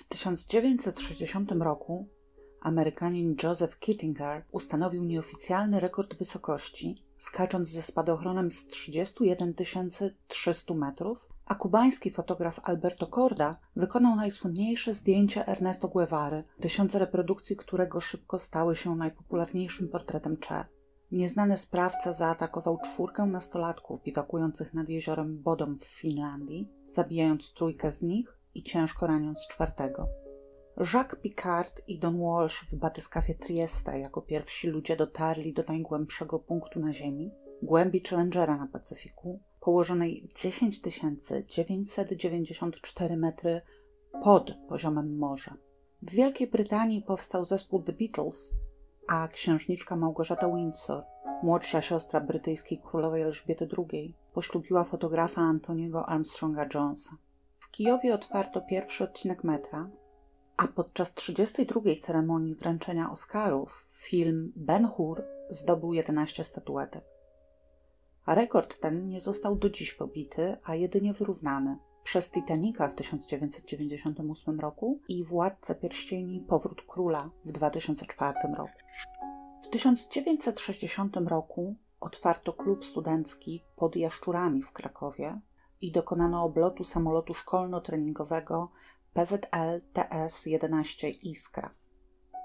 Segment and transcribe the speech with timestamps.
[0.00, 2.08] W 1960 roku
[2.60, 9.54] Amerykanin Joseph Kittinger ustanowił nieoficjalny rekord wysokości, skacząc ze spadochronem z 31
[10.28, 18.00] 300 metrów, a kubański fotograf Alberto Corda wykonał najsłynniejsze zdjęcie Ernesto Guevary, tysiące reprodukcji którego
[18.00, 20.64] szybko stały się najpopularniejszym portretem Che.
[21.12, 28.39] Nieznany sprawca zaatakował czwórkę nastolatków biwakujących nad jeziorem Bodom w Finlandii, zabijając trójkę z nich
[28.54, 30.08] i ciężko raniąc czwartego.
[30.94, 36.80] Jacques Picard i Don Walsh w batyskafie Trieste jako pierwsi ludzie dotarli do najgłębszego punktu
[36.80, 37.30] na Ziemi,
[37.62, 40.80] głębi Challengera na Pacyfiku, położonej 10
[41.48, 43.60] 994 metry
[44.22, 45.56] pod poziomem morza.
[46.02, 48.56] W Wielkiej Brytanii powstał zespół The Beatles,
[49.08, 51.04] a księżniczka Małgorzata Windsor,
[51.42, 57.16] młodsza siostra brytyjskiej królowej Elżbiety II, poślubiła fotografa Antoniego Armstronga Jonesa.
[57.70, 59.90] W Kijowie otwarto pierwszy odcinek metra,
[60.56, 61.80] a podczas 32.
[62.00, 67.04] ceremonii wręczenia Oscarów film Ben Hur zdobył 11 statuetek.
[68.24, 74.60] A rekord ten nie został do dziś pobity, a jedynie wyrównany przez Titanica w 1998
[74.60, 78.78] roku i Władcę Pierścieni Powrót Króla w 2004 roku.
[79.62, 85.40] W 1960 roku otwarto klub studencki pod Jaszczurami w Krakowie
[85.80, 88.68] i dokonano oblotu samolotu szkolno-treningowego
[89.14, 91.70] PZL TS-11 Iskra.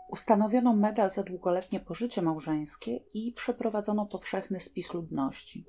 [0.10, 5.66] Ustanowiono medal za długoletnie pożycie małżeńskie i przeprowadzono powszechny spis ludności.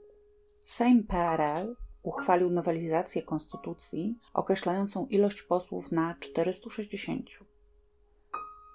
[0.65, 7.27] Sejm PRL uchwalił nowelizację konstytucji określającą ilość posłów na 460.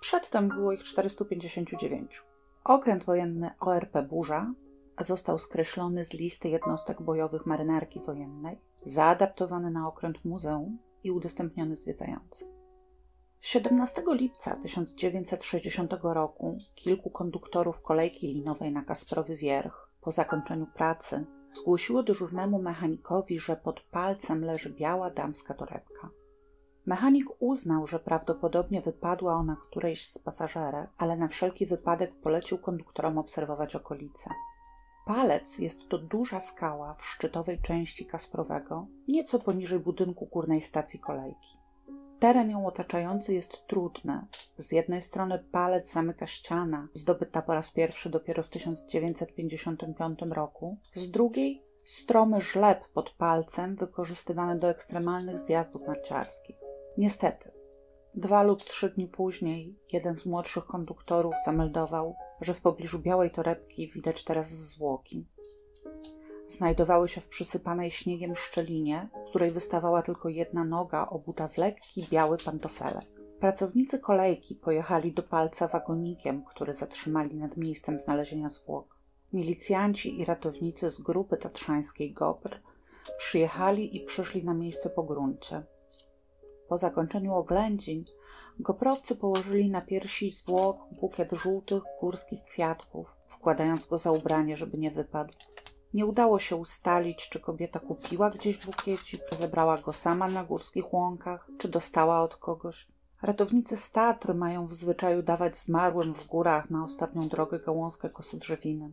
[0.02, 2.24] Przedtem było ich 459.
[2.64, 4.54] Okręt wojenny ORP Burza
[5.00, 12.48] został skreślony z listy jednostek bojowych marynarki wojennej, zaadaptowany na okręt muzeum i udostępniony zwiedzającym.
[13.40, 22.04] 17 lipca 1960 roku kilku konduktorów kolejki linowej na Kasprowy Wierch po zakończeniu pracy zgłosiło
[22.04, 26.10] dyżurnemu mechanikowi, że pod palcem leży biała damska torebka.
[26.86, 33.18] Mechanik uznał, że prawdopodobnie wypadła ona którejś z pasażerek, ale na wszelki wypadek polecił konduktorom
[33.18, 34.30] obserwować okolice.
[35.06, 41.58] Palec jest to duża skała w szczytowej części Kasprowego, nieco poniżej budynku górnej stacji kolejki.
[42.20, 44.22] Teren ją otaczający jest trudny.
[44.58, 51.12] Z jednej strony palec zamyka ściana, zdobyta po raz pierwszy dopiero w 1955 roku, z
[51.12, 56.56] drugiej stromy żleb pod palcem wykorzystywany do ekstremalnych zjazdów narciarskich.
[56.98, 57.52] Niestety,
[58.16, 63.88] dwa lub trzy dni później jeden z młodszych konduktorów zameldował, że w pobliżu białej torebki
[63.88, 65.26] widać teraz zwłoki.
[66.48, 72.38] Znajdowały się w przysypanej śniegiem szczelinie, której wystawała tylko jedna noga obuta w lekki biały
[72.38, 73.06] pantofelek.
[73.40, 78.98] Pracownicy kolejki pojechali do palca wagonikiem, który zatrzymali nad miejscem znalezienia zwłok.
[79.34, 82.62] Milicjanci i ratownicy z grupy tatrzańskiej GOPR
[83.18, 85.64] przyjechali i przyszli na miejsce po gruncie.
[86.72, 88.06] Po zakończeniu oględzin
[88.60, 94.92] goprowcy położyli na piersi zwłok bukiet żółtych górskich kwiatków, wkładając go za ubranie, żeby nie
[94.92, 95.34] wypadł.
[95.94, 100.94] Nie udało się ustalić, czy kobieta kupiła gdzieś bukiecik, czy zebrała go sama na górskich
[100.94, 102.88] łąkach, czy dostała od kogoś.
[103.22, 103.92] Ratownicy z
[104.36, 108.92] mają w zwyczaju dawać zmarłym w górach na ostatnią drogę gałązkę kosodrzewiny.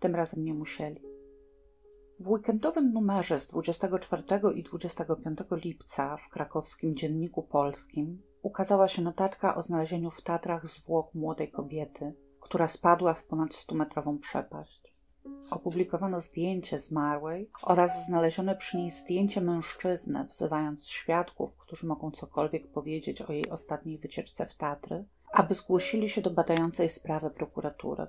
[0.00, 1.17] Tym razem nie musieli.
[2.20, 4.22] W weekendowym numerze z 24
[4.54, 11.14] i 25 lipca w krakowskim Dzienniku Polskim ukazała się notatka o znalezieniu w Tatrach zwłok
[11.14, 14.94] młodej kobiety, która spadła w ponad 100-metrową przepaść.
[15.50, 23.22] Opublikowano zdjęcie zmarłej oraz znalezione przy niej zdjęcie mężczyzny, wzywając świadków, którzy mogą cokolwiek powiedzieć
[23.22, 28.06] o jej ostatniej wycieczce w Tatry, aby zgłosili się do badającej sprawę prokuratury.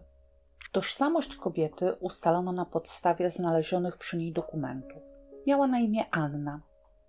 [0.71, 5.01] Tożsamość kobiety ustalono na podstawie znalezionych przy niej dokumentów.
[5.47, 6.61] Miała na imię Anna.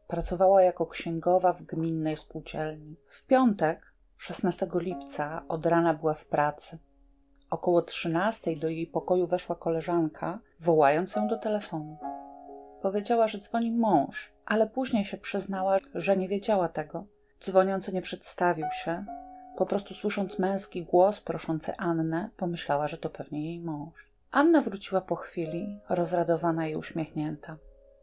[0.08, 2.96] Pracowała jako księgowa w gminnej spółdzielni.
[3.06, 6.78] W piątek, 16 lipca, od rana była w pracy.
[7.50, 11.98] Około 13 do jej pokoju weszła koleżanka, wołając ją do telefonu.
[12.82, 17.04] Powiedziała, że dzwoni mąż, ale później się przyznała, że nie wiedziała tego.
[17.40, 19.04] Dzwoniący nie przedstawił się,
[19.56, 24.10] po prostu słysząc męski głos proszący Annę, pomyślała, że to pewnie jej mąż.
[24.30, 27.56] Anna wróciła po chwili, rozradowana i uśmiechnięta.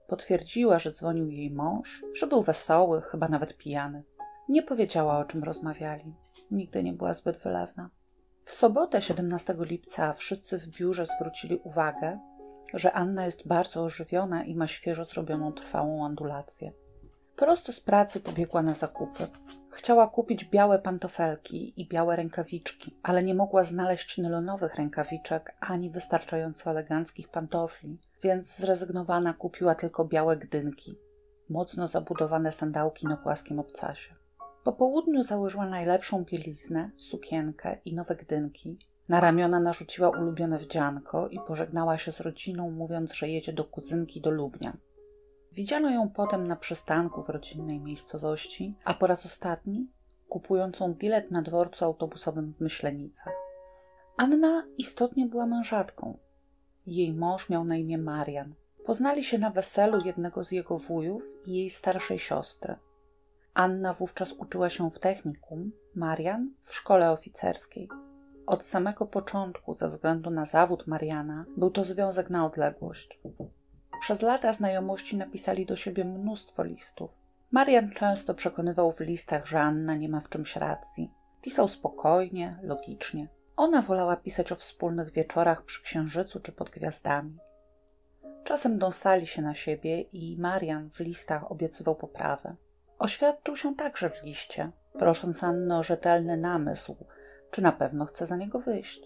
[0.07, 4.03] Potwierdziła, że dzwonił jej mąż, że był wesoły, chyba nawet pijany.
[4.49, 6.13] Nie powiedziała, o czym rozmawiali.
[6.51, 7.89] Nigdy nie była zbyt wylewna.
[8.43, 12.19] W sobotę 17 lipca wszyscy w biurze zwrócili uwagę,
[12.73, 16.71] że Anna jest bardzo ożywiona i ma świeżo zrobioną trwałą ondulację.
[17.37, 19.23] Prosto z pracy pobiegła na zakupy.
[19.71, 26.71] Chciała kupić białe pantofelki i białe rękawiczki, ale nie mogła znaleźć nylonowych rękawiczek ani wystarczająco
[26.71, 30.95] eleganckich pantofli, więc zrezygnowana kupiła tylko białe gdynki,
[31.49, 34.15] mocno zabudowane sandałki na płaskim obcasie.
[34.63, 38.77] Po południu założyła najlepszą bieliznę, sukienkę i nowe gdynki.
[39.09, 44.21] Na ramiona narzuciła ulubione wdzianko i pożegnała się z rodziną, mówiąc, że jedzie do kuzynki
[44.21, 44.77] do Lubnia.
[45.57, 49.87] Widziano ją potem na przystanku w rodzinnej miejscowości, a po raz ostatni
[50.29, 53.33] kupującą bilet na dworcu autobusowym w Myślenicach.
[54.17, 56.17] Anna istotnie była mężatką.
[56.87, 58.53] Jej mąż miał na imię Marian.
[58.85, 62.75] Poznali się na weselu jednego z jego wujów i jej starszej siostry.
[63.53, 67.89] Anna wówczas uczyła się w technikum, Marian w szkole oficerskiej.
[68.45, 73.19] Od samego początku, ze względu na zawód Mariana, był to związek na odległość.
[73.99, 77.11] Przez lata znajomości napisali do siebie mnóstwo listów.
[77.51, 81.11] Marian często przekonywał w listach, że Anna nie ma w czymś racji.
[81.41, 83.27] Pisał spokojnie, logicznie.
[83.57, 87.37] Ona wolała pisać o wspólnych wieczorach przy księżycu czy pod gwiazdami.
[88.43, 92.55] Czasem dąsali się na siebie i Marian w listach obiecywał poprawę.
[92.99, 96.95] Oświadczył się także w liście, prosząc Annę o rzetelny namysł,
[97.51, 99.01] czy na pewno chce za niego wyjść.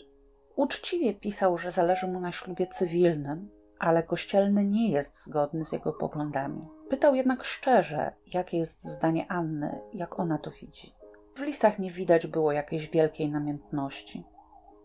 [0.55, 3.49] Uczciwie pisał, że zależy mu na ślubie cywilnym,
[3.81, 6.67] ale kościelny nie jest zgodny z jego poglądami.
[6.89, 10.93] Pytał jednak szczerze, jakie jest zdanie Anny, jak ona to widzi.
[11.35, 14.23] W listach nie widać było jakiejś wielkiej namiętności,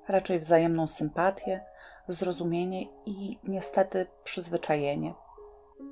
[0.09, 1.65] raczej wzajemną sympatię,
[2.09, 5.15] zrozumienie i niestety przyzwyczajenie.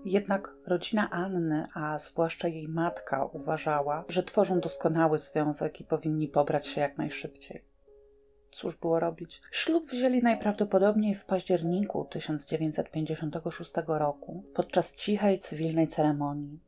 [0.04, 6.66] Jednak rodzina Anny, a zwłaszcza jej matka, uważała, że tworzą doskonały związek i powinni pobrać
[6.66, 7.73] się jak najszybciej.
[8.54, 9.42] Cóż było robić?
[9.50, 16.60] Ślub wzięli najprawdopodobniej w październiku 1956 roku, podczas cichej cywilnej ceremonii.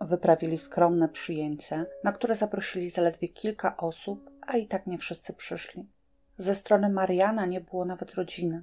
[0.00, 5.86] Wyprawili skromne przyjęcie, na które zaprosili zaledwie kilka osób, a i tak nie wszyscy przyszli.
[6.38, 8.62] Ze strony Mariana nie było nawet rodziny.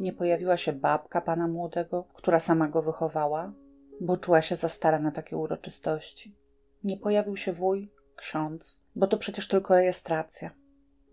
[0.00, 3.52] Nie pojawiła się babka pana młodego, która sama go wychowała,
[4.00, 6.34] bo czuła się za stara na takie uroczystości.
[6.84, 10.59] Nie pojawił się wuj, ksiądz, bo to przecież tylko rejestracja.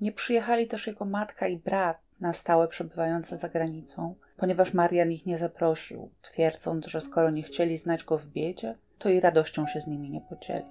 [0.02, 5.26] Nie przyjechali też jego matka i brat na stałe przebywające za granicą, ponieważ Marian ich
[5.26, 9.82] nie zaprosił, twierdząc, że skoro nie chcieli znać go w biedzie, to i radością się
[9.82, 10.66] z nimi nie podzieli.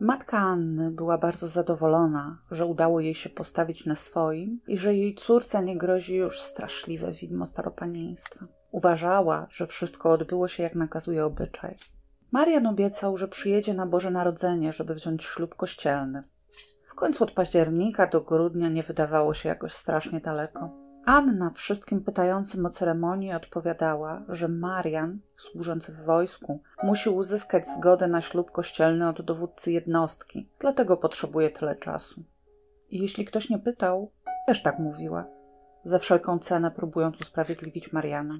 [0.00, 5.14] Matka Anny była bardzo zadowolona, że udało jej się postawić na swoim i że jej
[5.14, 8.46] córce nie grozi już straszliwe widmo staropanieństwa.
[8.70, 11.76] Uważała, że wszystko odbyło się jak nakazuje obyczaj.
[12.32, 16.20] Marian obiecał, że przyjedzie na Boże Narodzenie, żeby wziąć ślub kościelny
[16.98, 20.70] końcu od października do grudnia nie wydawało się jakoś strasznie daleko.
[21.04, 28.20] Anna wszystkim pytającym o ceremonię odpowiadała, że Marian, służący w wojsku, musi uzyskać zgodę na
[28.20, 32.22] ślub kościelny od dowódcy jednostki, dlatego potrzebuje tyle czasu.
[32.90, 34.10] I jeśli ktoś nie pytał,
[34.46, 35.24] też tak mówiła,
[35.84, 38.38] za wszelką cenę próbując usprawiedliwić Mariana.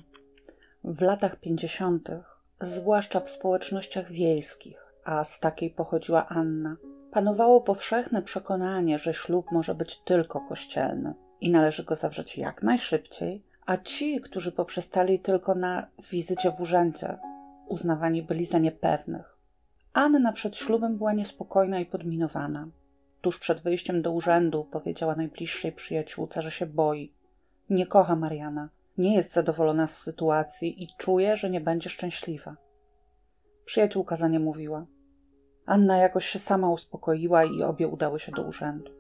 [0.85, 6.77] W latach pięćdziesiątych, zwłaszcza w społecznościach wiejskich, a z takiej pochodziła Anna,
[7.11, 13.43] Panowało powszechne przekonanie, że ślub może być tylko kościelny i należy go zawrzeć jak najszybciej,
[13.67, 17.19] a ci, którzy poprzestali tylko na wizycie w urzędzie,
[17.67, 19.37] uznawani byli za niepewnych.
[19.93, 22.69] Anna przed ślubem była niespokojna i podminowana.
[23.21, 27.13] Tuż przed wyjściem do urzędu powiedziała najbliższej przyjaciółce, że się boi.
[27.71, 28.69] Nie kocha Mariana,
[28.99, 32.57] nie jest zadowolona z sytuacji i czuje, że nie będzie szczęśliwa.
[33.65, 34.87] Przyjaciółka za nie mówiła–
[35.69, 38.93] Anna jakoś się sama uspokoiła i obie udały się do urzędu.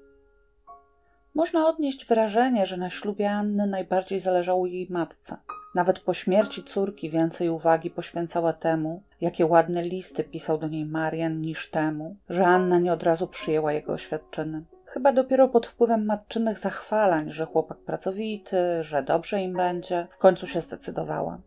[1.34, 5.37] Można odnieść wrażenie, że na ślubie Anny najbardziej zależało jej matce.
[5.75, 11.40] Nawet po śmierci córki więcej uwagi poświęcała temu, jakie ładne listy pisał do niej Marian,
[11.40, 14.64] niż temu, że Anna nie od razu przyjęła jego oświadczyny.
[14.84, 20.46] Chyba dopiero pod wpływem matczynych zachwalań, że chłopak pracowity, że dobrze im będzie, w końcu
[20.46, 21.38] się zdecydowała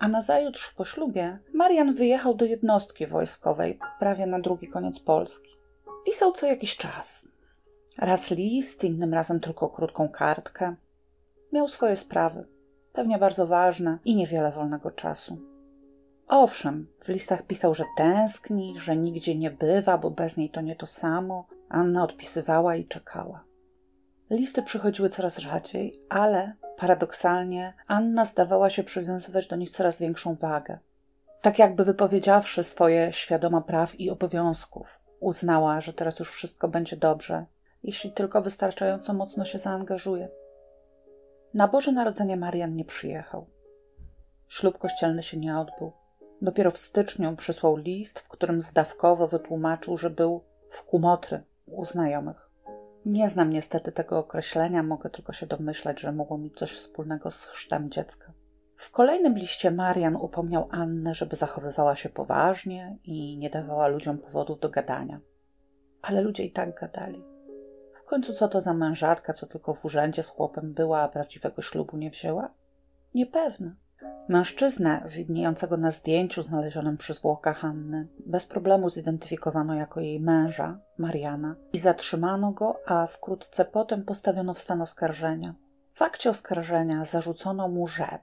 [0.00, 5.50] a nazajutrz po ślubie Marian wyjechał do jednostki wojskowej, prawie na drugi koniec Polski.
[6.06, 7.28] Pisał co jakiś czas.
[7.98, 10.74] Raz list, innym razem tylko krótką kartkę.
[11.52, 12.46] Miał swoje sprawy,
[12.92, 15.38] pewnie bardzo ważne i niewiele wolnego czasu.
[16.28, 20.76] Owszem, w listach pisał, że tęskni, że nigdzie nie bywa, bo bez niej to nie
[20.76, 21.46] to samo.
[21.68, 23.44] Anna odpisywała i czekała.
[24.30, 30.78] Listy przychodziły coraz rzadziej, ale paradoksalnie Anna zdawała się przywiązywać do nich coraz większą wagę.
[31.42, 34.86] Tak jakby wypowiedziawszy swoje świadoma praw i obowiązków,
[35.20, 37.46] uznała, że teraz już wszystko będzie dobrze,
[37.82, 40.28] jeśli tylko wystarczająco mocno się zaangażuje.
[41.54, 43.46] Na Boże Narodzenie Marian nie przyjechał.
[44.48, 45.92] Ślub kościelny się nie odbył.
[46.42, 52.49] Dopiero w styczniu przysłał list, w którym zdawkowo wytłumaczył, że był w kumotry u znajomych.
[53.06, 57.44] Nie znam niestety tego określenia, mogę tylko się domyślać, że mogło mieć coś wspólnego z
[57.44, 58.32] chrztem dziecka.
[58.76, 64.60] W kolejnym liście Marian upomniał Annę, żeby zachowywała się poważnie i nie dawała ludziom powodów
[64.60, 65.20] do gadania.
[66.02, 67.24] Ale ludzie i tak gadali.
[68.02, 71.62] W końcu co to za mężatka, co tylko w urzędzie z chłopem była, a prawdziwego
[71.62, 72.50] ślubu nie wzięła?
[73.14, 73.74] Niepewna.
[74.28, 81.56] Mężczyznę widniejącego na zdjęciu znalezionym przy zwłokach Anny bez problemu zidentyfikowano jako jej męża, Mariana,
[81.72, 85.54] i zatrzymano go, a wkrótce potem postawiono w stan oskarżenia.
[85.94, 88.18] W akcie oskarżenia zarzucono mu, że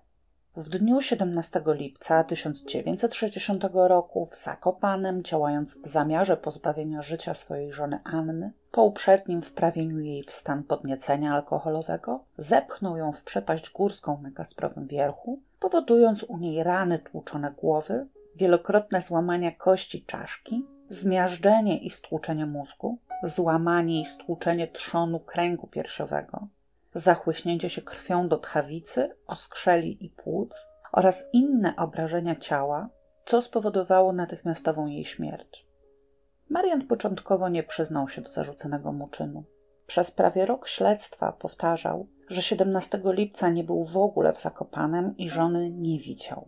[0.58, 8.00] w dniu 17 lipca 1960 roku w Zakopanem, działając w zamiarze pozbawienia życia swojej żony
[8.04, 14.32] Anny, po uprzednim wprawieniu jej w stan podniecenia alkoholowego, zepchnął ją w przepaść górską na
[14.32, 22.46] Kasprowym Wierchu, powodując u niej rany tłuczone głowy, wielokrotne złamania kości czaszki, zmiażdżenie i stłuczenie
[22.46, 26.48] mózgu, złamanie i stłuczenie trzonu kręgu piersiowego,
[26.94, 32.90] zachłyśnięcie się krwią do tchawicy, oskrzeli i płuc oraz inne obrażenia ciała,
[33.26, 35.68] co spowodowało natychmiastową jej śmierć.
[36.50, 39.44] Marian początkowo nie przyznał się do zarzuconego mu czynu.
[39.88, 45.30] Przez prawie rok śledztwa powtarzał, że 17 lipca nie był w ogóle w Zakopanem i
[45.30, 46.48] żony nie widział.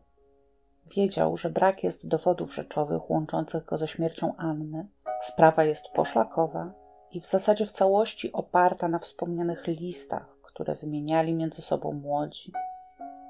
[0.95, 4.87] Wiedział, że brak jest dowodów rzeczowych łączących go ze śmiercią Anny.
[5.21, 6.73] Sprawa jest poszlakowa
[7.11, 12.51] i w zasadzie w całości oparta na wspomnianych listach, które wymieniali między sobą młodzi.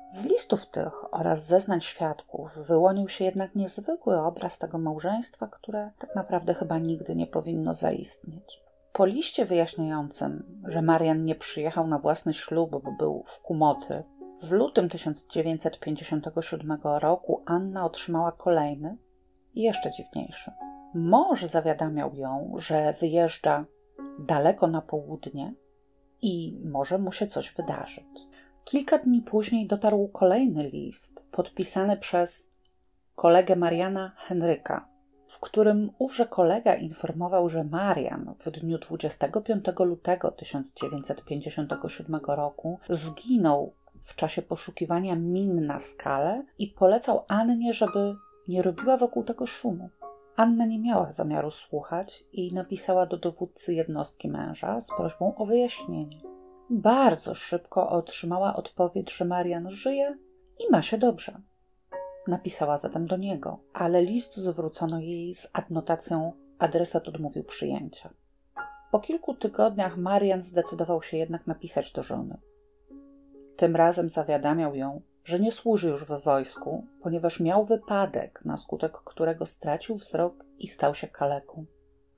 [0.10, 6.16] Z listów tych oraz zeznań świadków wyłonił się jednak niezwykły obraz tego małżeństwa, które tak
[6.16, 8.62] naprawdę chyba nigdy nie powinno zaistnieć.
[8.94, 14.04] Po liście wyjaśniającym, że Marian nie przyjechał na własny ślub, bo był w Kumoty,
[14.42, 18.98] w lutym 1957 roku Anna otrzymała kolejny,
[19.56, 20.52] jeszcze dziwniejszy.
[20.94, 23.66] Mąż zawiadamiał ją, że wyjeżdża
[24.20, 25.54] daleko na południe
[26.22, 28.06] i może mu się coś wydarzyć.
[28.64, 32.54] Kilka dni później dotarł kolejny list podpisany przez
[33.16, 34.88] kolegę Mariana Henryka,
[35.28, 44.16] w którym ówże kolega informował, że Marian w dniu 25 lutego 1957 roku zginął w
[44.16, 48.16] czasie poszukiwania min na skale i polecał Annie, żeby
[48.48, 49.90] nie robiła wokół tego szumu.
[50.40, 56.22] Anna nie miała zamiaru słuchać i napisała do dowódcy jednostki męża z prośbą o wyjaśnienie.
[56.70, 60.18] Bardzo szybko otrzymała odpowiedź, że Marian żyje
[60.60, 61.42] i ma się dobrze.
[62.28, 68.10] Napisała zatem do niego, ale list zwrócono jej z adnotacją adresat odmówił przyjęcia.
[68.92, 72.38] Po kilku tygodniach Marian zdecydował się jednak napisać do żony.
[73.56, 78.92] Tym razem zawiadamiał ją, że nie służy już w wojsku, ponieważ miał wypadek, na skutek
[78.92, 81.66] którego stracił wzrok i stał się kaleką.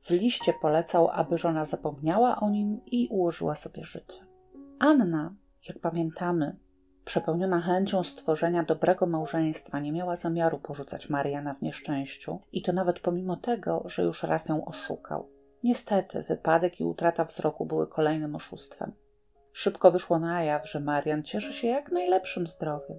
[0.02, 4.26] W liście polecał, aby żona zapomniała o nim i ułożyła sobie życie.
[4.80, 5.34] Anna,
[5.70, 6.56] jak pamiętamy,
[7.06, 13.00] przepełniona chęcią stworzenia dobrego małżeństwa, nie miała zamiaru porzucać Mariana w nieszczęściu i to nawet
[13.00, 15.28] pomimo tego, że już raz ją oszukał.
[15.64, 18.92] Niestety, wypadek i utrata wzroku były kolejnym oszustwem.
[19.54, 22.98] Szybko wyszło na jaw, że Marian cieszy się jak najlepszym zdrowiem.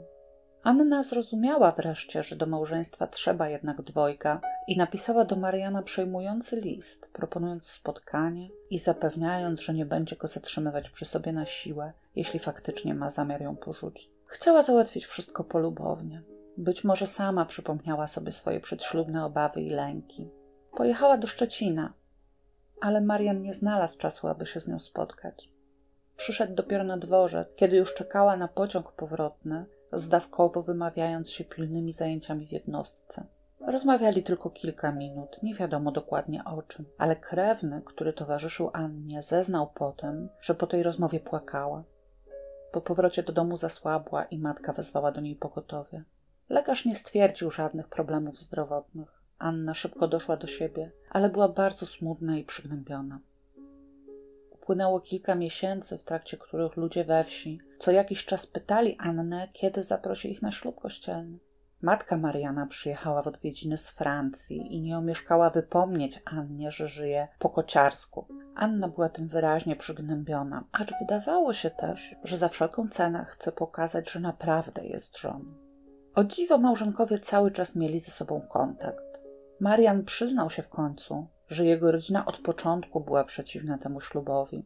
[0.63, 7.11] Anna zrozumiała wreszcie, że do małżeństwa trzeba jednak dwojga i napisała do Mariana przejmujący list,
[7.13, 12.95] proponując spotkanie i zapewniając, że nie będzie go zatrzymywać przy sobie na siłę, jeśli faktycznie
[12.95, 14.11] ma zamiar ją porzucić.
[14.27, 16.23] Chciała załatwić wszystko polubownie.
[16.57, 20.29] Być może sama przypomniała sobie swoje przedślubne obawy i lęki.
[20.77, 21.93] Pojechała do Szczecina,
[22.81, 25.52] ale Marian nie znalazł czasu, aby się z nią spotkać.
[26.17, 32.47] Przyszedł dopiero na dworze, kiedy już czekała na pociąg powrotny, zdawkowo wymawiając się pilnymi zajęciami
[32.47, 33.25] w jednostce.
[33.67, 39.71] Rozmawiali tylko kilka minut, nie wiadomo dokładnie o czym, ale krewny, który towarzyszył Annie, zeznał
[39.75, 41.83] potem, że po tej rozmowie płakała.
[42.73, 46.05] Po powrocie do domu zasłabła i matka wezwała do niej pogotowie.
[46.49, 49.23] Lekarz nie stwierdził żadnych problemów zdrowotnych.
[49.39, 53.19] Anna szybko doszła do siebie, ale była bardzo smutna i przygnębiona.
[54.63, 59.83] Upłynęło kilka miesięcy, w trakcie których ludzie we wsi co jakiś czas pytali Annę, kiedy
[59.83, 61.39] zaprosi ich na ślub kościelny.
[61.81, 67.51] Matka Mariana przyjechała w odwiedziny z Francji i nie omieszkała wypomnieć Annie, że żyje po
[67.51, 68.27] kociarsku.
[68.55, 74.11] Anna była tym wyraźnie przygnębiona, acz wydawało się też, że za wszelką cenę chce pokazać,
[74.11, 75.45] że naprawdę jest żoną.
[76.15, 79.05] O dziwo małżonkowie cały czas mieli ze sobą kontakt.
[79.61, 84.65] Marian przyznał się w końcu, że jego rodzina od początku była przeciwna temu ślubowi.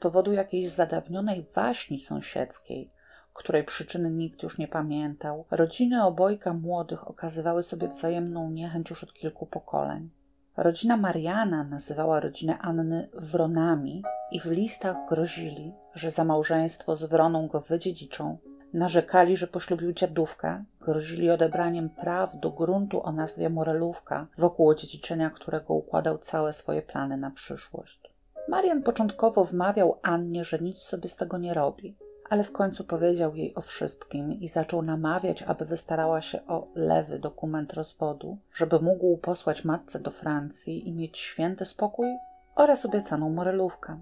[0.00, 2.90] Powodu jakiejś zadawnionej waśni sąsiedzkiej,
[3.34, 9.12] której przyczyny nikt już nie pamiętał, rodziny obojga młodych okazywały sobie wzajemną niechęć już od
[9.12, 10.10] kilku pokoleń.
[10.56, 17.48] Rodzina Mariana nazywała rodzinę Anny Wronami i w listach grozili, że za małżeństwo z Wroną
[17.48, 18.38] go wydziedziczą.
[18.74, 25.74] Narzekali, że poślubił dziadówkę, grozili odebraniem praw do gruntu o nazwie Morelówka, wokół odziedziczenia którego
[25.74, 28.10] układał całe swoje plany na przyszłość.
[28.48, 31.96] Marian początkowo wmawiał Annie, że nic sobie z tego nie robi,
[32.30, 37.18] ale w końcu powiedział jej o wszystkim i zaczął namawiać, aby wystarała się o lewy
[37.18, 42.08] dokument rozwodu, żeby mógł posłać matce do Francji i mieć święty spokój
[42.54, 44.00] oraz obiecaną morelówkę.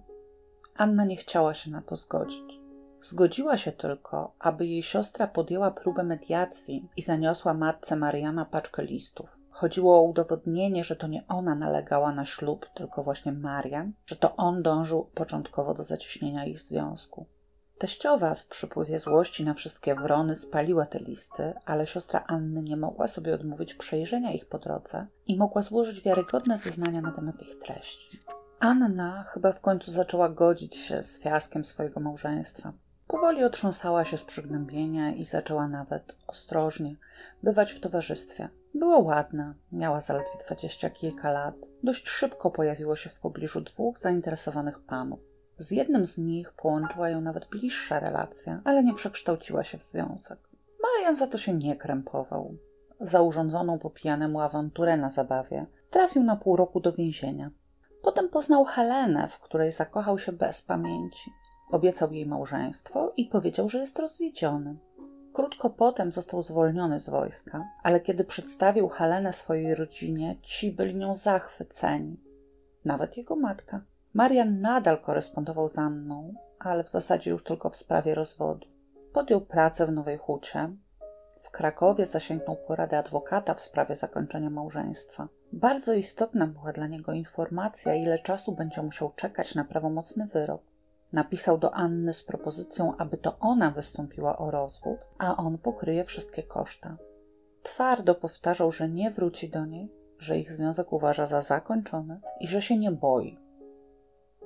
[0.76, 2.60] Anna nie chciała się na to zgodzić.
[3.02, 9.38] Zgodziła się tylko, aby jej siostra podjęła próbę mediacji i zaniosła matce Mariana paczkę listów.
[9.50, 14.36] Chodziło o udowodnienie, że to nie ona nalegała na ślub, tylko właśnie Marian, że to
[14.36, 17.26] on dążył początkowo do zacieśnienia ich związku.
[17.78, 23.06] Teściowa w przypływie złości na wszystkie wrony spaliła te listy, ale siostra Anny nie mogła
[23.06, 28.20] sobie odmówić przejrzenia ich po drodze i mogła złożyć wiarygodne zeznania na temat ich treści.
[28.60, 32.72] Anna chyba w końcu zaczęła godzić się z fiaskiem swojego małżeństwa.
[33.08, 36.96] Powoli otrząsała się z przygnębienia i zaczęła nawet ostrożnie
[37.42, 38.48] bywać w towarzystwie.
[38.74, 41.54] Była ładna, miała zaledwie dwadzieścia kilka lat.
[41.82, 45.20] Dość szybko pojawiło się w pobliżu dwóch zainteresowanych panów.
[45.58, 50.38] Z jednym z nich połączyła ją nawet bliższa relacja, ale nie przekształciła się w związek.
[50.82, 52.54] Marian za to się nie krępował.
[53.00, 57.50] Za urządzoną po pijanemu awanturę na zabawie trafił na pół roku do więzienia.
[58.02, 61.30] Potem poznał Helenę, w której zakochał się bez pamięci.
[61.70, 64.76] Obiecał jej małżeństwo i powiedział, że jest rozwiedziony.
[65.32, 71.14] Krótko potem został zwolniony z wojska, ale kiedy przedstawił Helenę swojej rodzinie, ci byli nią
[71.14, 72.16] zachwyceni.
[72.84, 73.80] Nawet jego matka.
[74.14, 78.66] Marian nadal korespondował z Anną, ale w zasadzie już tylko w sprawie rozwodu.
[79.12, 80.70] Podjął pracę w Nowej Hucie.
[81.42, 85.28] W Krakowie zasięgnął porady adwokata w sprawie zakończenia małżeństwa.
[85.52, 90.62] Bardzo istotna była dla niego informacja, ile czasu będzie musiał czekać na prawomocny wyrok.
[91.12, 96.42] Napisał do Anny z propozycją, aby to ona wystąpiła o rozwód, a on pokryje wszystkie
[96.42, 96.96] koszta.
[97.62, 102.62] Twardo powtarzał, że nie wróci do niej, że ich związek uważa za zakończony i że
[102.62, 103.38] się nie boi.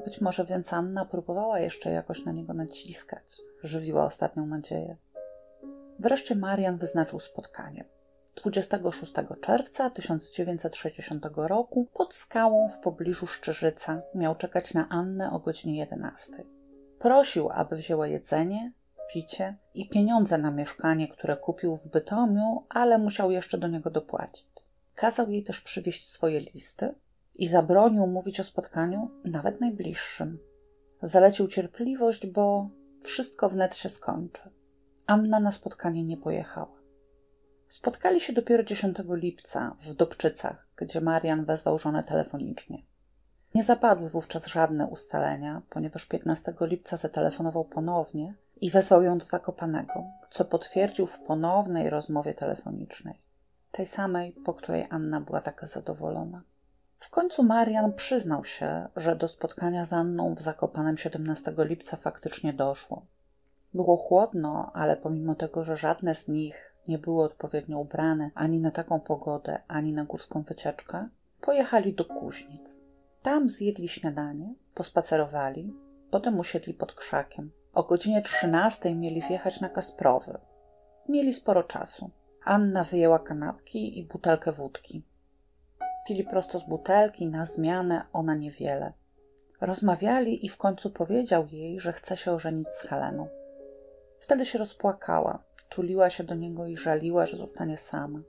[0.04, 4.96] Być może więc Anna próbowała jeszcze jakoś na niego naciskać, żywiła ostatnią nadzieję.
[5.98, 7.84] Wreszcie Marian wyznaczył spotkanie.
[8.34, 15.78] 26 czerwca 1960 roku pod skałą w pobliżu Szczyżyca miał czekać na Annę o godzinie
[15.78, 16.44] 11.
[16.98, 18.72] Prosił, aby wzięła jedzenie,
[19.12, 24.48] picie i pieniądze na mieszkanie, które kupił w Bytomiu, ale musiał jeszcze do niego dopłacić.
[24.94, 26.94] Kazał jej też przywieźć swoje listy
[27.34, 30.38] i zabronił mówić o spotkaniu nawet najbliższym.
[31.02, 32.70] Zalecił cierpliwość, bo
[33.02, 34.50] wszystko wnet się skończy.
[35.06, 36.81] Anna na spotkanie nie pojechała.
[37.72, 42.82] Spotkali się dopiero 10 lipca w Dobczycach, gdzie Marian wezwał żonę telefonicznie.
[43.54, 50.04] Nie zapadły wówczas żadne ustalenia, ponieważ 15 lipca zatelefonował ponownie i wezwał ją do Zakopanego,
[50.30, 53.14] co potwierdził w ponownej rozmowie telefonicznej,
[53.70, 56.42] tej samej, po której Anna była taka zadowolona.
[56.98, 62.52] W końcu Marian przyznał się, że do spotkania z Anną w Zakopanem 17 lipca faktycznie
[62.52, 63.06] doszło.
[63.74, 68.70] Było chłodno, ale pomimo tego, że żadne z nich nie były odpowiednio ubrane ani na
[68.70, 71.08] taką pogodę, ani na górską wycieczkę,
[71.40, 72.80] pojechali do Kuźnic.
[73.22, 75.74] Tam zjedli śniadanie, pospacerowali,
[76.10, 77.50] potem usiedli pod krzakiem.
[77.74, 80.38] O godzinie 13 mieli wjechać na Kasprowy.
[81.08, 82.10] Mieli sporo czasu.
[82.44, 85.02] Anna wyjęła kanapki i butelkę wódki.
[86.06, 88.92] Pili prosto z butelki, na zmianę, ona niewiele.
[89.60, 93.28] Rozmawiali i w końcu powiedział jej, że chce się ożenić z Heleną.
[94.18, 95.42] Wtedy się rozpłakała
[95.74, 98.20] tuliła się do niego i żaliła, że zostanie sama.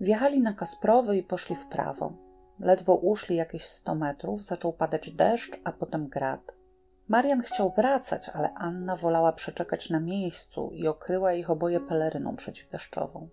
[0.00, 2.12] Wjechali na Kasprowy i poszli w prawo.
[2.60, 6.52] Ledwo uszli jakieś sto metrów, zaczął padać deszcz, a potem grad.
[7.08, 13.28] Marian chciał wracać, ale Anna wolała przeczekać na miejscu i okryła ich oboje peleryną przeciwdeszczową.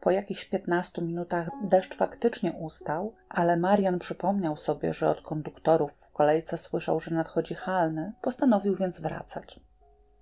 [0.00, 6.12] Po jakichś piętnastu minutach deszcz faktycznie ustał, ale Marian przypomniał sobie, że od konduktorów w
[6.12, 9.60] kolejce słyszał, że nadchodzi halny, postanowił więc wracać.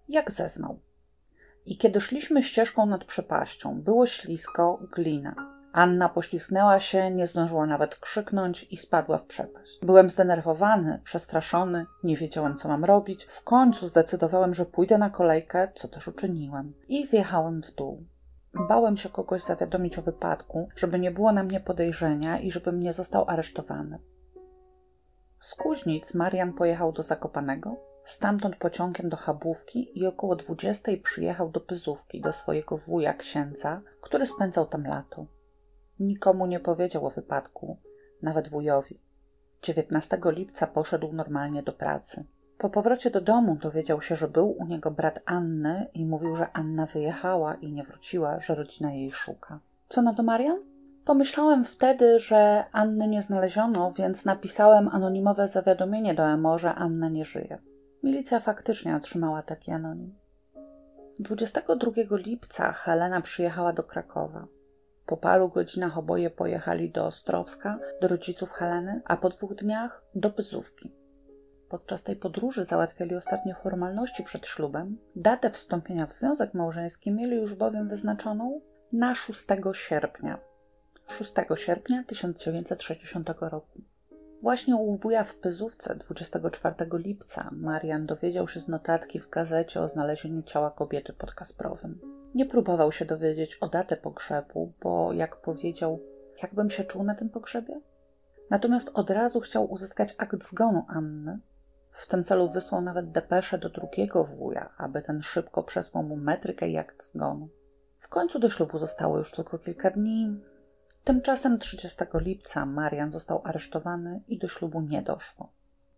[0.08, 0.78] Jak zeznał,
[1.66, 5.34] i kiedy szliśmy ścieżką nad przepaścią, było ślisko, glina.
[5.72, 9.78] Anna poślizgnęła się, nie zdążyła nawet krzyknąć i spadła w przepaść.
[9.82, 13.24] Byłem zdenerwowany, przestraszony, nie wiedziałem, co mam robić.
[13.24, 18.04] W końcu zdecydowałem, że pójdę na kolejkę, co też uczyniłem, i zjechałem w dół.
[18.68, 22.92] Bałem się kogoś zawiadomić o wypadku, żeby nie było na mnie podejrzenia i żebym nie
[22.92, 23.98] został aresztowany.
[25.40, 31.60] Z Kuźnic Marian pojechał do Zakopanego, Stamtąd pociągiem do Chabówki i około dwudziestej przyjechał do
[31.60, 35.26] Pyzówki, do swojego wuja księdza, który spędzał tam lato.
[36.00, 37.76] Nikomu nie powiedział o wypadku,
[38.22, 39.00] nawet wujowi.
[39.62, 42.24] 19 lipca poszedł normalnie do pracy.
[42.58, 46.52] Po powrocie do domu dowiedział się, że był u niego brat Anny i mówił, że
[46.52, 49.60] Anna wyjechała i nie wróciła, że rodzina jej szuka.
[49.88, 50.58] Co na to Marian?
[51.04, 57.24] Pomyślałem wtedy, że Anny nie znaleziono, więc napisałem anonimowe zawiadomienie do EMO, że Anna nie
[57.24, 57.58] żyje.
[58.02, 60.14] Milicja faktycznie otrzymała taki anonim.
[61.18, 64.46] 22 lipca Helena przyjechała do Krakowa.
[65.06, 70.30] Po paru godzinach oboje pojechali do Ostrowska, do rodziców Heleny, a po dwóch dniach do
[70.30, 70.92] Pyzówki.
[71.68, 74.98] Podczas tej podróży załatwiali ostatnie formalności przed ślubem.
[75.16, 78.60] Datę wstąpienia w związek małżeński mieli już bowiem wyznaczoną
[78.92, 80.38] na 6 sierpnia.
[81.08, 83.91] 6 sierpnia 1960 roku.
[84.42, 89.88] Właśnie u wuja w Pyzówce 24 lipca Marian dowiedział się z notatki w gazecie o
[89.88, 92.00] znalezieniu ciała kobiety pod Kasprowym.
[92.34, 96.00] Nie próbował się dowiedzieć o datę pogrzebu, bo jak powiedział,
[96.42, 97.80] jakbym się czuł na tym pogrzebie?
[98.50, 101.38] Natomiast od razu chciał uzyskać akt zgonu Anny.
[101.90, 106.68] W tym celu wysłał nawet depeszę do drugiego wuja, aby ten szybko przesłał mu metrykę
[106.68, 107.48] i akt zgonu.
[107.98, 110.40] W końcu do ślubu zostało już tylko kilka dni,
[111.04, 115.48] Tymczasem 30 lipca Marian został aresztowany i do ślubu nie doszło.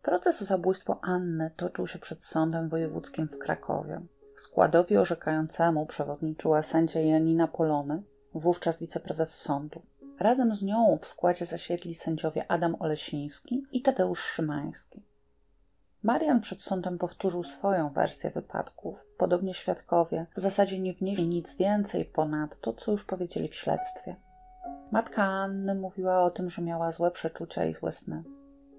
[0.03, 4.01] Proces o zabójstwo Anny toczył się przed sądem wojewódzkim w Krakowie.
[4.37, 8.03] Składowi orzekającemu przewodniczyła sędzia Janina Polony,
[8.35, 9.83] wówczas wiceprezes sądu.
[10.21, 15.03] Razem z nią w składzie zasiedli sędziowie Adam Olesiński i Tadeusz Szymański.
[16.03, 19.07] Marian przed sądem powtórzył swoją wersję wypadków.
[19.19, 24.17] Podobnie świadkowie w zasadzie nie wnieśli nic więcej ponad to, co już powiedzieli w śledztwie.
[24.95, 28.23] Matka Anny mówiła o tym, że miała złe przeczucia i złe sny.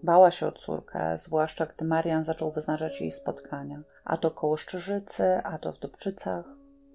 [0.04, 5.24] Bała się o córkę, zwłaszcza gdy Marian zaczął wyznaczać jej spotkania, a to koło Szczyżycy,
[5.44, 6.46] a to w Dobczycach.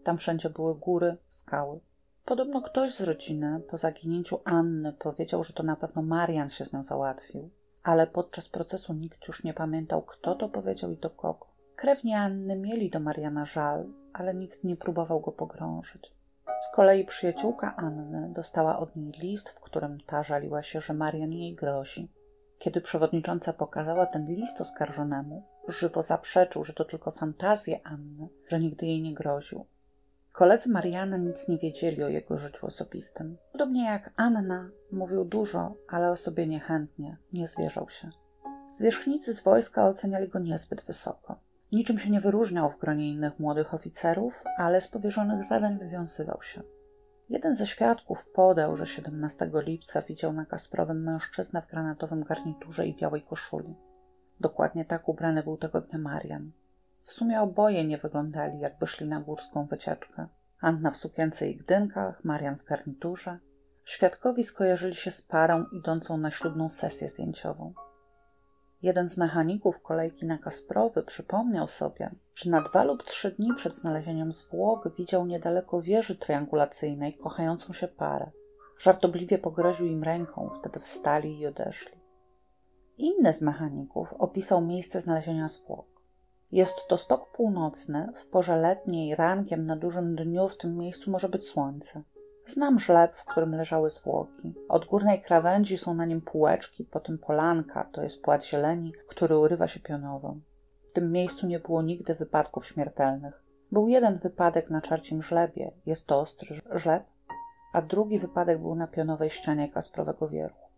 [0.04, 1.80] Tam wszędzie były góry, skały.
[2.24, 6.72] Podobno ktoś z rodziny po zaginięciu Anny powiedział, że to na pewno Marian się z
[6.72, 7.50] nią załatwił,
[7.84, 11.46] ale podczas procesu nikt już nie pamiętał, kto to powiedział i do kogo.
[11.76, 16.19] Krewni Anny mieli do Mariana żal, ale nikt nie próbował go pogrążyć.
[16.60, 21.32] Z kolei przyjaciółka Anny dostała od niej list, w którym ta żaliła się, że Marian
[21.32, 22.12] jej grozi.
[22.58, 28.86] Kiedy przewodnicząca pokazała ten list oskarżonemu, żywo zaprzeczył, że to tylko fantazje Anny, że nigdy
[28.86, 29.66] jej nie groził.
[30.32, 33.36] Koledzy Mariana nic nie wiedzieli o jego życiu osobistym.
[33.52, 38.10] Podobnie jak Anna, mówił dużo, ale o sobie niechętnie, nie zwierzał się.
[38.68, 41.38] Zwierzchnicy z wojska oceniali go niezbyt wysoko.
[41.72, 46.62] Niczym się nie wyróżniał w gronie innych młodych oficerów, ale z powierzonych zadań wywiązywał się.
[47.28, 52.96] Jeden ze świadków podał, że 17 lipca widział na Kasprowym mężczyznę w granatowym garniturze i
[52.96, 53.74] białej koszuli.
[54.40, 56.50] Dokładnie tak ubrany był tego dnia Marian.
[57.02, 60.26] W sumie oboje nie wyglądali, jakby szli na górską wycieczkę.
[60.60, 63.38] Anna w sukience i gdynkach, Marian w garniturze.
[63.84, 67.72] Świadkowi skojarzyli się z parą idącą na ślubną sesję zdjęciową.
[68.82, 73.76] Jeden z mechaników kolejki na Kasprowy przypomniał sobie, że na dwa lub trzy dni przed
[73.76, 78.30] znalezieniem zwłok widział niedaleko wieży triangulacyjnej kochającą się parę.
[78.78, 82.00] Żartobliwie pogroził im ręką, wtedy wstali i odeszli.
[82.98, 85.86] Inny z mechaników opisał miejsce znalezienia zwłok.
[86.52, 91.28] Jest to stok północny, w porze letniej, rankiem na dużym dniu w tym miejscu może
[91.28, 92.02] być słońce.
[92.50, 94.54] Znam żleb, w którym leżały zwłoki.
[94.68, 99.66] Od górnej krawędzi są na nim półeczki, potem polanka, to jest płat zieleni, który urywa
[99.66, 100.36] się pionowo.
[100.90, 103.42] W tym miejscu nie było nigdy wypadków śmiertelnych.
[103.72, 107.04] Był jeden wypadek na czarcim żlebie, jest to ostry żleb,
[107.72, 110.68] a drugi wypadek był na pionowej ścianie Kasprowego Wierchu.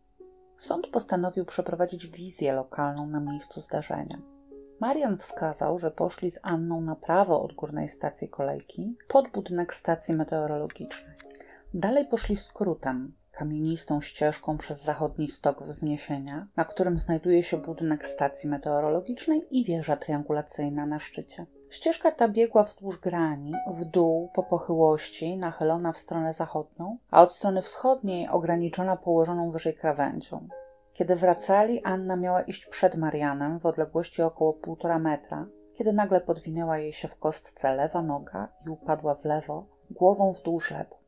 [0.57, 4.19] Sąd postanowił przeprowadzić wizję lokalną na miejscu zdarzenia.
[4.81, 10.15] Marian wskazał, że poszli z Anną na prawo od górnej stacji kolejki pod budynek stacji
[10.15, 11.17] meteorologicznej.
[11.75, 18.49] Dalej poszli skrótem, kamienistą ścieżką przez zachodni stok wzniesienia, na którym znajduje się budynek stacji
[18.49, 21.47] meteorologicznej i wieża triangulacyjna na szczycie.
[21.71, 27.35] Ścieżka ta biegła wzdłuż grani, w dół po pochyłości, nachylona w stronę zachodnią, a od
[27.35, 30.49] strony wschodniej ograniczona położoną wyżej krawędzią.
[30.93, 36.79] Kiedy wracali, Anna miała iść przed Marianem w odległości około półtora metra, kiedy nagle podwinęła
[36.79, 41.02] jej się w kostce lewa noga i upadła w lewo, głową w dół żlebu.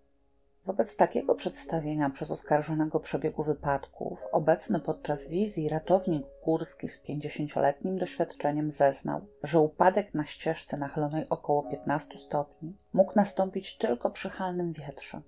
[0.66, 8.70] Wobec takiego przedstawienia przez oskarżonego przebiegu wypadków, obecny podczas wizji ratownik górski z 50-letnim doświadczeniem
[8.70, 15.20] zeznał, że upadek na ścieżce nachylonej około 15 stopni mógł nastąpić tylko przy halnym wietrze.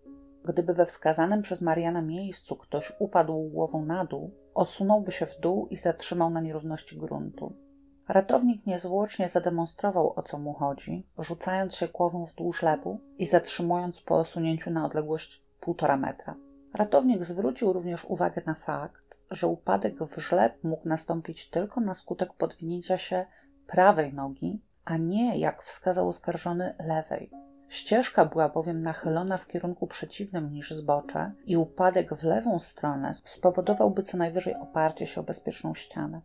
[0.44, 5.66] Gdyby we wskazanym przez Mariana miejscu ktoś upadł głową na dół, osunąłby się w dół
[5.70, 7.65] i zatrzymał na nierówności gruntu.
[8.09, 14.01] Ratownik niezwłocznie zademonstrował, o co mu chodzi, rzucając się głową w dół żlebu i zatrzymując
[14.01, 16.35] po osunięciu na odległość półtora metra.
[16.75, 22.33] Ratownik zwrócił również uwagę na fakt, że upadek w żleb mógł nastąpić tylko na skutek
[22.33, 23.27] podwinięcia się
[23.66, 27.31] prawej nogi, a nie, jak wskazał oskarżony, lewej.
[27.69, 34.03] Ścieżka była bowiem nachylona w kierunku przeciwnym niż zbocze i upadek w lewą stronę spowodowałby
[34.03, 36.21] co najwyżej oparcie się o bezpieczną ścianę.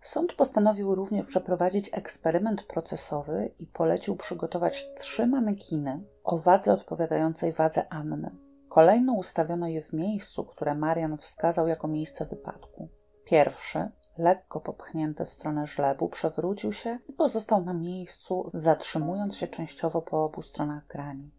[0.00, 7.92] Sąd postanowił również przeprowadzić eksperyment procesowy i polecił przygotować trzy manekiny o wadze odpowiadającej wadze
[7.92, 8.36] Anny.
[8.68, 12.88] Kolejno ustawiono je w miejscu, które Marian wskazał jako miejsce wypadku.
[13.24, 20.02] Pierwszy, lekko popchnięty w stronę żlebu, przewrócił się i pozostał na miejscu, zatrzymując się częściowo
[20.02, 21.30] po obu stronach grani.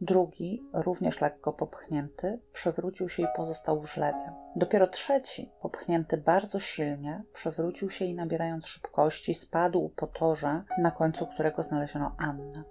[0.00, 4.32] Drugi, również lekko popchnięty, przewrócił się i pozostał w żlebie.
[4.56, 11.26] Dopiero trzeci, popchnięty bardzo silnie, przewrócił się i nabierając szybkości spadł po torze, na końcu
[11.26, 12.62] którego znaleziono Annę.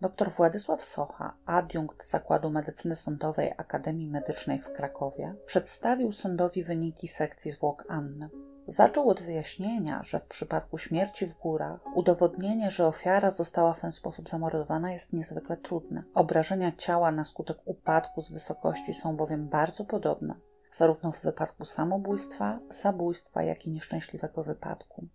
[0.00, 7.52] Dr Władysław Socha, adiunkt Zakładu Medycyny Sądowej Akademii Medycznej w Krakowie, przedstawił sądowi wyniki sekcji
[7.52, 8.28] zwłok Anny.
[8.66, 13.92] Zaczął od wyjaśnienia, że w przypadku śmierci w górach udowodnienie, że ofiara została w ten
[13.92, 16.02] sposób zamordowana jest niezwykle trudne.
[16.14, 20.34] Obrażenia ciała na skutek upadku z wysokości są bowiem bardzo podobne,
[20.72, 25.06] zarówno w wypadku samobójstwa, zabójstwa, jak i nieszczęśliwego wypadku.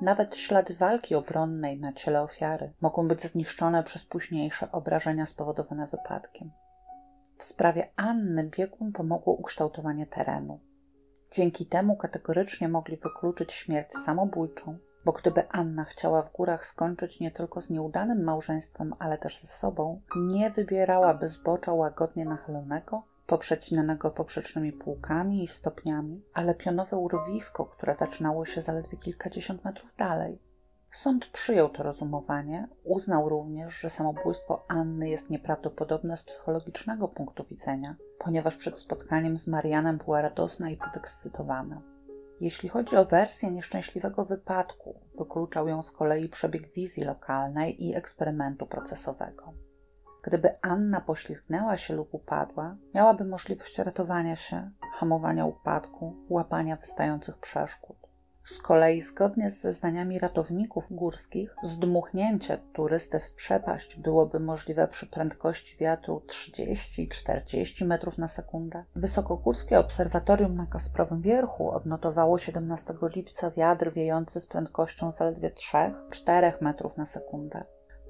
[0.00, 6.50] Nawet ślady walki obronnej na ciele ofiary mogą być zniszczone przez późniejsze obrażenia spowodowane wypadkiem.
[7.38, 10.60] W sprawie Anny biegłym pomogło ukształtowanie terenu.
[11.36, 17.30] Dzięki temu kategorycznie mogli wykluczyć śmierć samobójczą, bo gdyby Anna chciała w górach skończyć nie
[17.30, 24.72] tylko z nieudanym małżeństwem, ale też ze sobą, nie wybierałaby zbocza łagodnie nachylonego, poprzecinanego poprzecznymi
[24.72, 30.38] półkami i stopniami, ale pionowe urwisko, które zaczynało się zaledwie kilkadziesiąt metrów dalej.
[30.90, 37.96] Sąd przyjął to rozumowanie, uznał również, że samobójstwo Anny jest nieprawdopodobne z psychologicznego punktu widzenia,
[38.18, 41.82] ponieważ przed spotkaniem z Marianem była radosna i podekscytowana.
[42.40, 48.66] Jeśli chodzi o wersję nieszczęśliwego wypadku, wykluczał ją z kolei przebieg wizji lokalnej i eksperymentu
[48.66, 49.52] procesowego.
[50.22, 57.96] Gdyby Anna poślizgnęła się lub upadła, miałaby możliwość ratowania się, hamowania upadku, łapania wystających przeszkód.
[58.46, 65.76] Z kolei, zgodnie z zeznaniami ratowników górskich, zdmuchnięcie turysty w przepaść byłoby możliwe przy prędkości
[65.76, 68.84] wiatru 30-40 metrów na sekundę.
[68.96, 76.96] Wysokogórskie obserwatorium na Kasprowym Wierchu odnotowało 17 lipca wiatr wiejący z prędkością zaledwie 3-4 metrów
[76.96, 77.64] na sekundę.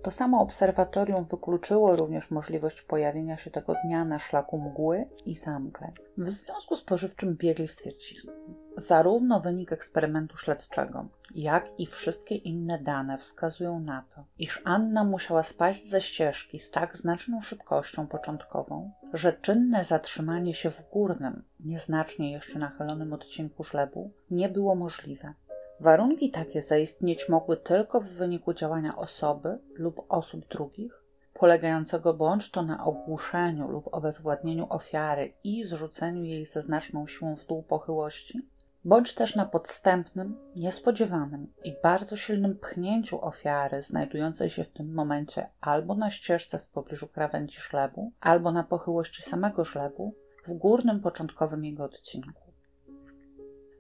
[0.07, 5.93] To samo obserwatorium wykluczyło również możliwość pojawienia się tego dnia na szlaku mgły i zamgleń.
[6.19, 8.29] W związku z pożywczym biegli stwierdzili,
[8.77, 15.43] zarówno wynik eksperymentu śledczego, jak i wszystkie inne dane wskazują na to, iż Anna musiała
[15.43, 22.33] spaść ze ścieżki z tak znaczną szybkością początkową, że czynne zatrzymanie się w górnym, nieznacznie
[22.33, 25.35] jeszcze nachylonym odcinku żlebu nie było możliwe.
[25.81, 31.03] Warunki takie zaistnieć mogły tylko w wyniku działania osoby lub osób drugich,
[31.35, 37.47] polegającego bądź to na ogłuszeniu lub obezwładnieniu ofiary i zrzuceniu jej ze znaczną siłą w
[37.47, 38.49] dół pochyłości,
[38.85, 45.49] bądź też na podstępnym, niespodziewanym i bardzo silnym pchnięciu ofiary znajdującej się w tym momencie
[45.61, 50.15] albo na ścieżce w pobliżu krawędzi żlebu, albo na pochyłości samego żlebu
[50.47, 52.46] w górnym początkowym jego odcinku.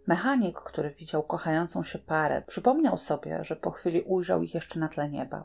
[0.07, 4.89] Mechanik, który widział kochającą się parę, przypomniał sobie, że po chwili ujrzał ich jeszcze na
[4.89, 5.45] tle nieba.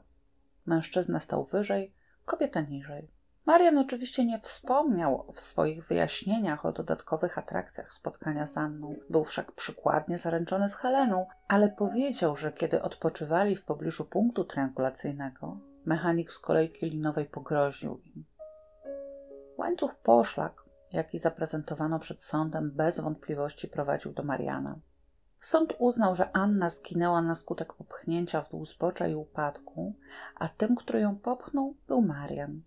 [0.65, 1.93] Mężczyzna stał wyżej,
[2.25, 3.11] kobieta niżej.
[3.45, 8.95] Marian oczywiście nie wspomniał w swoich wyjaśnieniach o dodatkowych atrakcjach spotkania z Anną.
[9.09, 15.57] Był wszak przykładnie zaręczony z Heleną, ale powiedział, że kiedy odpoczywali w pobliżu punktu triangulacyjnego,
[15.85, 18.25] mechanik z kolejki linowej pogroził im.
[19.57, 20.60] Łańcuch poszlak
[20.93, 24.79] jaki zaprezentowano przed sądem, bez wątpliwości prowadził do Mariana.
[25.39, 29.95] Sąd uznał, że Anna zginęła na skutek popchnięcia w dół zbocza i upadku,
[30.35, 32.61] a tym, który ją popchnął, był Marian.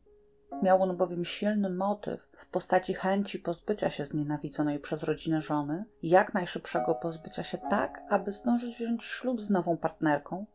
[0.63, 6.35] Miał on bowiem silny motyw w postaci chęci pozbycia się znienawidzonej przez rodzinę żony, jak
[6.35, 10.47] najszybszego pozbycia się tak, aby zdążyć wziąć ślub z nową partnerką,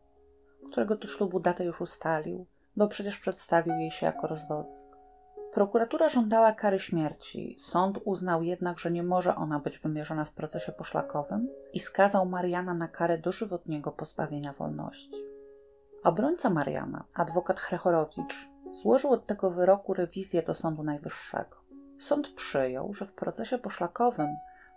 [0.70, 4.79] którego to ślubu datę już ustalił, bo przecież przedstawił jej się jako rozwodnik.
[5.54, 7.56] Prokuratura żądała kary śmierci.
[7.58, 12.74] Sąd uznał jednak, że nie może ona być wymierzona w procesie poszlakowym i skazał Mariana
[12.74, 15.16] na karę dożywotniego pozbawienia wolności.
[16.04, 21.56] Obrońca Mariana, adwokat Hrechorowicz, złożył od tego wyroku rewizję do Sądu Najwyższego.
[21.98, 24.28] Sąd przyjął, że w procesie poszlakowym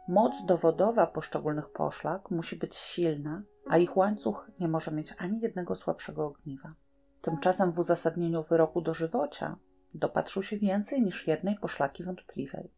[0.08, 5.76] moc dowodowa poszczególnych poszlak musi być silna a ich łańcuch nie może mieć ani jednego
[5.76, 6.74] słabszego ogniwa.
[7.22, 9.56] Tymczasem w uzasadnieniu wyroku dożywocia
[9.94, 12.72] dopatrzył się więcej niż jednej poszlaki wątpliwej.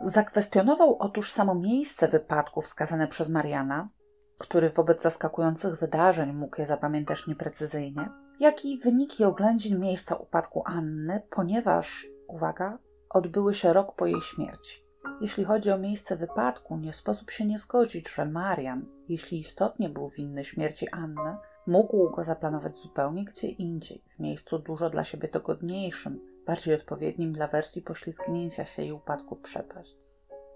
[0.00, 3.88] Zakwestionował otóż samo miejsce wypadku wskazane przez Mariana,
[4.38, 8.08] który wobec zaskakujących wydarzeń mógł je zapamiętać nieprecyzyjnie,
[8.40, 12.78] jak i wyniki oględzin miejsca upadku Anny, ponieważ, uwaga,
[13.10, 14.82] odbyły się rok po jej śmierci.
[15.20, 20.08] Jeśli chodzi o miejsce wypadku, nie sposób się nie zgodzić, że Marian, jeśli istotnie był
[20.08, 21.36] winny śmierci Anny,
[21.66, 27.46] mógł go zaplanować zupełnie gdzie indziej, w miejscu dużo dla siebie dogodniejszym, bardziej odpowiednim dla
[27.46, 29.96] wersji poślizgnięcia się i upadku w przepaść.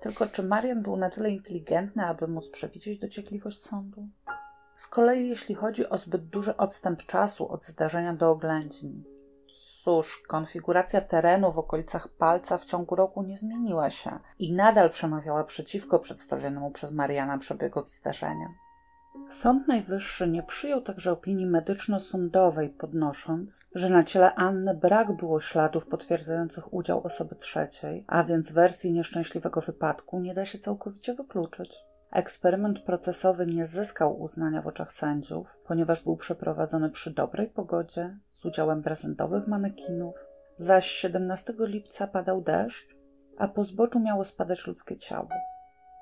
[0.00, 4.08] Tylko czy Marian był na tyle inteligentny, aby móc przewidzieć dociekliwość sądu?
[4.74, 9.04] Z kolei jeśli chodzi o zbyt duży odstęp czasu od zdarzenia do oględzin,
[9.86, 15.44] cóż, konfiguracja terenu w okolicach palca w ciągu roku nie zmieniła się i nadal przemawiała
[15.44, 18.65] przeciwko przedstawionemu przez Mariana przebiegowi zdarzenia.
[19.28, 25.86] Sąd Najwyższy nie przyjął także opinii medyczno-sądowej, podnosząc, że na ciele Anny brak było śladów
[25.86, 31.76] potwierdzających udział osoby trzeciej, a więc wersji nieszczęśliwego wypadku nie da się całkowicie wykluczyć.
[32.10, 38.44] Eksperyment procesowy nie zyskał uznania w oczach sędziów, ponieważ był przeprowadzony przy dobrej pogodzie, z
[38.44, 40.14] udziałem prezentowych manekinów,
[40.56, 42.96] zaś 17 lipca padał deszcz,
[43.38, 45.28] a po zboczu miało spadać ludzkie ciało.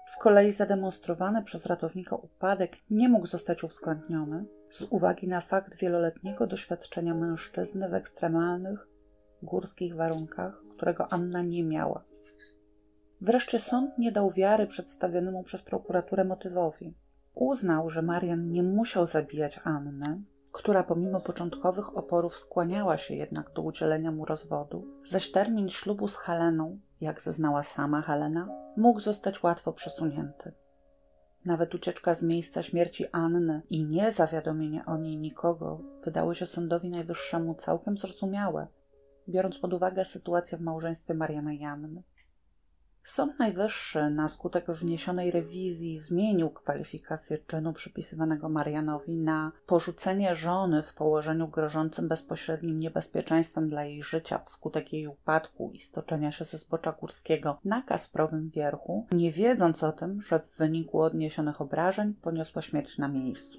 [0.07, 6.47] Z kolei zademonstrowany przez ratownika upadek nie mógł zostać uwzględniony z uwagi na fakt wieloletniego
[6.47, 8.89] doświadczenia mężczyzny w ekstremalnych,
[9.43, 12.05] górskich warunkach, którego Anna nie miała.
[13.21, 16.95] Wreszcie sąd nie dał wiary przedstawionemu przez prokuraturę motywowi.
[17.35, 20.23] Uznał, że Marian nie musiał zabijać Anny,
[20.55, 26.17] która pomimo początkowych oporów skłaniała się jednak do udzielenia mu rozwodu, zaś termin ślubu z
[26.17, 30.53] Heleną, jak zeznała sama Helena, mógł zostać łatwo przesunięty.
[31.45, 36.91] Nawet ucieczka z miejsca śmierci Anny i nie zawiadomienie o niej nikogo wydały się sądowi
[36.91, 38.67] najwyższemu całkiem zrozumiałe,
[39.29, 42.03] biorąc pod uwagę sytuację w małżeństwie Mariana i Anny.
[43.07, 50.95] Sąd Najwyższy na skutek wniesionej rewizji zmienił kwalifikację czynu przypisywanego Marianowi na porzucenie żony w
[50.95, 56.93] położeniu grożącym bezpośrednim niebezpieczeństwem dla jej życia wskutek jej upadku i stoczenia się ze zbocza
[56.93, 62.99] górskiego na Kasprowym Wierchu, nie wiedząc o tym, że w wyniku odniesionych obrażeń poniosła śmierć
[62.99, 63.59] na miejscu.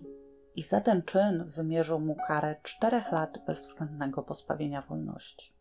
[0.56, 5.55] I za ten czyn wymierzył mu karę czterech lat bezwzględnego pozbawienia wolności.